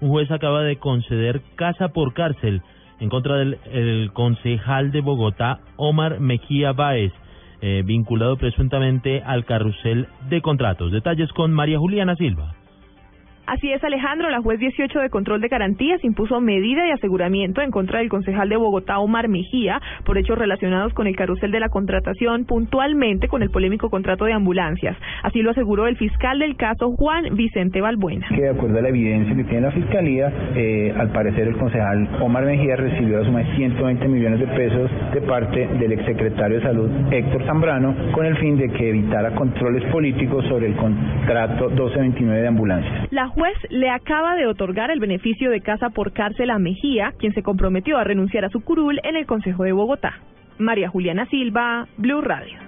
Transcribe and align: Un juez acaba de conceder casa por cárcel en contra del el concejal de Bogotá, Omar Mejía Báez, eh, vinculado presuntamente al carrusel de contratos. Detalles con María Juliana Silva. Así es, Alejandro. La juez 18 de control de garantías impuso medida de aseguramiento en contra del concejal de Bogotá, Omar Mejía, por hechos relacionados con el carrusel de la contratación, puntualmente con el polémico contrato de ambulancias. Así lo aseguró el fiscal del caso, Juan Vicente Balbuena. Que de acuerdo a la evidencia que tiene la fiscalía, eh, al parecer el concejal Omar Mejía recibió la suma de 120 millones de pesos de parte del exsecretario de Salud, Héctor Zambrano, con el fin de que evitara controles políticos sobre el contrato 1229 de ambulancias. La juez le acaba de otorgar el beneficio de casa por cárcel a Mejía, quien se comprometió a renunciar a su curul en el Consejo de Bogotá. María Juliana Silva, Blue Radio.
Un 0.00 0.10
juez 0.10 0.30
acaba 0.30 0.62
de 0.62 0.76
conceder 0.76 1.40
casa 1.56 1.88
por 1.88 2.12
cárcel 2.12 2.62
en 3.00 3.08
contra 3.08 3.36
del 3.36 3.58
el 3.66 4.10
concejal 4.12 4.90
de 4.90 5.00
Bogotá, 5.00 5.60
Omar 5.76 6.20
Mejía 6.20 6.72
Báez, 6.72 7.12
eh, 7.60 7.82
vinculado 7.84 8.36
presuntamente 8.36 9.22
al 9.22 9.44
carrusel 9.44 10.08
de 10.28 10.40
contratos. 10.42 10.92
Detalles 10.92 11.32
con 11.32 11.52
María 11.52 11.78
Juliana 11.78 12.16
Silva. 12.16 12.54
Así 13.46 13.72
es, 13.72 13.82
Alejandro. 13.84 14.28
La 14.28 14.42
juez 14.42 14.58
18 14.58 14.98
de 14.98 15.08
control 15.08 15.40
de 15.40 15.46
garantías 15.46 16.02
impuso 16.02 16.40
medida 16.40 16.82
de 16.82 16.92
aseguramiento 16.92 17.62
en 17.62 17.70
contra 17.70 18.00
del 18.00 18.08
concejal 18.08 18.48
de 18.48 18.56
Bogotá, 18.56 18.98
Omar 18.98 19.28
Mejía, 19.28 19.80
por 20.04 20.18
hechos 20.18 20.36
relacionados 20.36 20.92
con 20.94 21.06
el 21.06 21.14
carrusel 21.14 21.52
de 21.52 21.60
la 21.60 21.68
contratación, 21.68 22.44
puntualmente 22.44 23.28
con 23.28 23.42
el 23.42 23.50
polémico 23.50 23.88
contrato 23.88 24.24
de 24.24 24.32
ambulancias. 24.32 24.96
Así 25.22 25.42
lo 25.42 25.52
aseguró 25.52 25.86
el 25.86 25.96
fiscal 25.96 26.40
del 26.40 26.56
caso, 26.56 26.90
Juan 26.96 27.36
Vicente 27.36 27.80
Balbuena. 27.80 28.26
Que 28.34 28.42
de 28.42 28.50
acuerdo 28.50 28.78
a 28.78 28.82
la 28.82 28.88
evidencia 28.88 29.36
que 29.36 29.44
tiene 29.44 29.60
la 29.60 29.70
fiscalía, 29.70 30.32
eh, 30.56 30.92
al 30.98 31.12
parecer 31.12 31.46
el 31.46 31.56
concejal 31.56 32.08
Omar 32.20 32.44
Mejía 32.44 32.74
recibió 32.74 33.20
la 33.20 33.26
suma 33.26 33.38
de 33.40 33.54
120 33.54 34.08
millones 34.08 34.40
de 34.40 34.46
pesos 34.48 34.90
de 35.14 35.20
parte 35.20 35.68
del 35.68 35.92
exsecretario 35.92 36.56
de 36.56 36.62
Salud, 36.64 36.90
Héctor 37.12 37.44
Zambrano, 37.46 37.94
con 38.10 38.26
el 38.26 38.36
fin 38.38 38.56
de 38.56 38.70
que 38.70 38.88
evitara 38.88 39.36
controles 39.36 39.84
políticos 39.92 40.44
sobre 40.48 40.66
el 40.66 40.74
contrato 40.74 41.68
1229 41.68 42.40
de 42.40 42.48
ambulancias. 42.48 43.12
La 43.12 43.28
juez 43.36 43.56
le 43.68 43.90
acaba 43.90 44.34
de 44.34 44.46
otorgar 44.46 44.90
el 44.90 44.98
beneficio 44.98 45.50
de 45.50 45.60
casa 45.60 45.90
por 45.90 46.12
cárcel 46.12 46.50
a 46.50 46.58
Mejía, 46.58 47.12
quien 47.18 47.34
se 47.34 47.42
comprometió 47.42 47.98
a 47.98 48.04
renunciar 48.04 48.46
a 48.46 48.48
su 48.48 48.62
curul 48.62 48.98
en 49.04 49.14
el 49.14 49.26
Consejo 49.26 49.64
de 49.64 49.72
Bogotá. 49.72 50.14
María 50.58 50.88
Juliana 50.88 51.26
Silva, 51.26 51.86
Blue 51.98 52.22
Radio. 52.22 52.58